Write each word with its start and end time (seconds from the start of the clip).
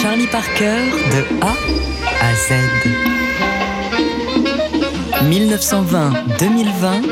Charlie 0.00 0.28
Parker 0.28 0.76
de 1.10 1.24
A 1.44 1.56
à 2.20 2.34
Z. 2.34 2.52
1920-2020, 5.24 7.02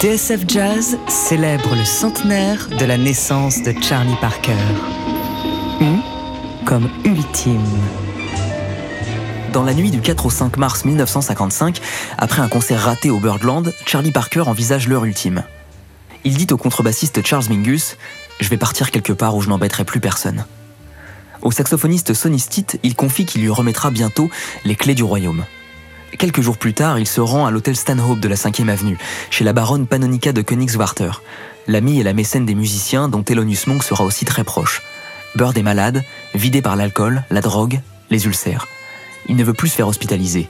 TSF 0.00 0.44
Jazz 0.48 0.96
célèbre 1.08 1.74
le 1.76 1.84
centenaire 1.84 2.68
de 2.70 2.86
la 2.86 2.96
naissance 2.96 3.62
de 3.62 3.74
Charlie 3.82 4.16
Parker. 4.18 4.56
U 5.82 5.98
comme 6.64 6.88
ultime. 7.04 7.60
Dans 9.52 9.62
la 9.62 9.74
nuit 9.74 9.90
du 9.90 10.00
4 10.00 10.24
au 10.24 10.30
5 10.30 10.56
mars 10.56 10.86
1955, 10.86 11.82
après 12.16 12.40
un 12.40 12.48
concert 12.48 12.80
raté 12.80 13.10
au 13.10 13.18
Birdland, 13.18 13.74
Charlie 13.84 14.12
Parker 14.12 14.40
envisage 14.46 14.88
l'heure 14.88 15.04
ultime. 15.04 15.42
Il 16.24 16.38
dit 16.38 16.46
au 16.50 16.56
contrebassiste 16.56 17.22
Charles 17.26 17.50
Mingus 17.50 17.98
Je 18.40 18.48
vais 18.48 18.56
partir 18.56 18.90
quelque 18.90 19.12
part 19.12 19.36
où 19.36 19.42
je 19.42 19.50
n'embêterai 19.50 19.84
plus 19.84 20.00
personne. 20.00 20.46
Au 21.42 21.50
saxophoniste 21.50 22.14
Sonny 22.14 22.44
il 22.82 22.94
confie 22.94 23.26
qu'il 23.26 23.42
lui 23.42 23.50
remettra 23.50 23.90
bientôt 23.90 24.30
les 24.64 24.76
clés 24.76 24.94
du 24.94 25.02
royaume. 25.02 25.44
Quelques 26.18 26.40
jours 26.40 26.58
plus 26.58 26.74
tard, 26.74 26.98
il 26.98 27.06
se 27.06 27.20
rend 27.20 27.46
à 27.46 27.50
l'hôtel 27.50 27.74
Stanhope 27.76 28.20
de 28.20 28.28
la 28.28 28.36
5e 28.36 28.68
avenue, 28.68 28.98
chez 29.30 29.44
la 29.44 29.52
baronne 29.52 29.86
Panonica 29.86 30.32
de 30.32 30.42
Königswarter, 30.42 31.22
l'amie 31.66 32.00
et 32.00 32.04
la 32.04 32.12
mécène 32.12 32.46
des 32.46 32.54
musiciens 32.54 33.08
dont 33.08 33.22
Thelonious 33.22 33.66
Monk 33.66 33.82
sera 33.82 34.04
aussi 34.04 34.24
très 34.24 34.44
proche. 34.44 34.82
Bird 35.34 35.56
est 35.56 35.62
malade, 35.62 36.02
vidé 36.34 36.60
par 36.60 36.76
l'alcool, 36.76 37.24
la 37.30 37.40
drogue, 37.40 37.80
les 38.10 38.26
ulcères 38.26 38.66
il 39.28 39.36
ne 39.36 39.44
veut 39.44 39.54
plus 39.54 39.68
se 39.68 39.76
faire 39.76 39.88
hospitaliser. 39.88 40.48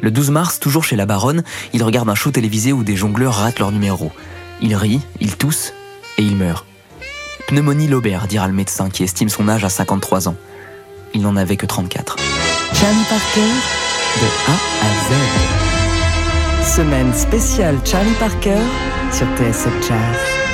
Le 0.00 0.10
12 0.10 0.30
mars, 0.30 0.60
toujours 0.60 0.84
chez 0.84 0.96
la 0.96 1.06
baronne, 1.06 1.42
il 1.72 1.82
regarde 1.82 2.08
un 2.08 2.14
show 2.14 2.30
télévisé 2.30 2.72
où 2.72 2.84
des 2.84 2.96
jongleurs 2.96 3.34
ratent 3.34 3.58
leur 3.58 3.72
numéro. 3.72 4.12
Il 4.60 4.74
rit, 4.74 5.00
il 5.20 5.36
tousse 5.36 5.72
et 6.18 6.22
il 6.22 6.36
meurt. 6.36 6.66
Pneumonie 7.46 7.86
lobaire, 7.86 8.26
dira 8.26 8.48
le 8.48 8.52
médecin 8.52 8.90
qui 8.90 9.04
estime 9.04 9.28
son 9.28 9.48
âge 9.48 9.64
à 9.64 9.68
53 9.68 10.28
ans. 10.28 10.36
Il 11.14 11.22
n'en 11.22 11.36
avait 11.36 11.56
que 11.56 11.66
34. 11.66 12.16
Charlie 12.74 13.04
Parker, 13.08 13.52
de 14.20 14.26
A 14.50 14.54
à 14.84 14.90
Z. 16.64 16.76
Semaine 16.76 17.14
spéciale 17.14 17.78
Charlie 17.84 18.14
Parker 18.18 18.58
sur 19.12 19.26
TSF 19.36 19.88
Jazz. 19.88 20.45